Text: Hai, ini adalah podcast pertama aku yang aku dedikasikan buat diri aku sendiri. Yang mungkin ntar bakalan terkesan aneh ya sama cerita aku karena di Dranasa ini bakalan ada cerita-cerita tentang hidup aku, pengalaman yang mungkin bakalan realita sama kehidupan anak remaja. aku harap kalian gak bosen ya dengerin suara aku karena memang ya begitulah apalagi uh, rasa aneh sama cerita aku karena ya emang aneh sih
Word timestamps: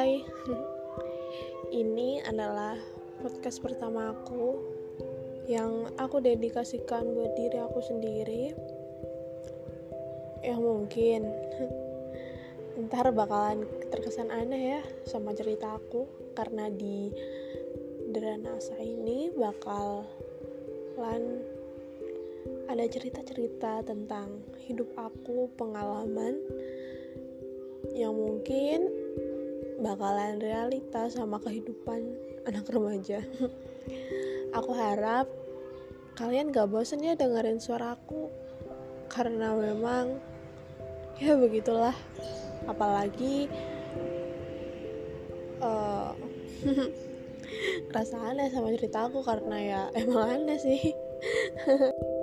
Hai, 0.00 0.16
ini 1.84 2.24
adalah 2.24 2.72
podcast 3.20 3.60
pertama 3.60 4.16
aku 4.16 4.56
yang 5.44 5.92
aku 6.00 6.24
dedikasikan 6.24 7.04
buat 7.04 7.36
diri 7.36 7.60
aku 7.60 7.84
sendiri. 7.84 8.56
Yang 10.40 10.60
mungkin 10.64 11.20
ntar 12.88 13.12
bakalan 13.12 13.68
terkesan 13.92 14.32
aneh 14.32 14.80
ya 14.80 14.82
sama 15.04 15.36
cerita 15.36 15.76
aku 15.76 16.08
karena 16.32 16.72
di 16.72 17.12
Dranasa 18.08 18.80
ini 18.80 19.28
bakalan 19.36 21.44
ada 22.72 22.88
cerita-cerita 22.88 23.84
tentang 23.84 24.48
hidup 24.64 24.96
aku, 24.96 25.52
pengalaman 25.60 26.40
yang 27.92 28.16
mungkin 28.16 28.99
bakalan 29.80 30.36
realita 30.36 31.08
sama 31.08 31.40
kehidupan 31.40 32.04
anak 32.44 32.68
remaja. 32.68 33.24
aku 34.52 34.70
harap 34.76 35.26
kalian 36.18 36.52
gak 36.52 36.68
bosen 36.68 37.00
ya 37.00 37.16
dengerin 37.16 37.62
suara 37.62 37.96
aku 37.96 38.28
karena 39.08 39.56
memang 39.56 40.20
ya 41.16 41.34
begitulah 41.34 41.96
apalagi 42.68 43.48
uh, 45.64 46.12
rasa 47.94 48.16
aneh 48.30 48.52
sama 48.52 48.70
cerita 48.76 49.08
aku 49.08 49.24
karena 49.24 49.56
ya 49.58 49.82
emang 49.96 50.44
aneh 50.44 50.58
sih 50.60 50.92